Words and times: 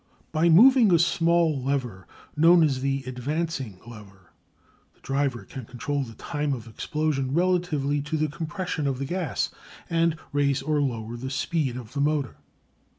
By 0.31 0.49
moving 0.49 0.91
a 0.91 0.97
small 0.97 1.61
lever, 1.61 2.07
known 2.35 2.63
as 2.63 2.81
the 2.81 3.03
"advancing 3.05 3.79
lever," 3.87 4.31
the 4.95 4.99
driver 5.01 5.43
can 5.45 5.65
control 5.65 6.01
the 6.01 6.15
time 6.15 6.53
of 6.53 6.65
explosion 6.67 7.35
relatively 7.35 8.01
to 8.01 8.17
the 8.17 8.27
compression 8.27 8.87
of 8.87 8.97
the 8.97 9.05
gas, 9.05 9.51
and 9.91 10.17
raise 10.33 10.63
or 10.63 10.81
lower 10.81 11.17
the 11.17 11.29
speed 11.29 11.77
of 11.77 11.93
the 11.93 12.01
motor. 12.01 12.37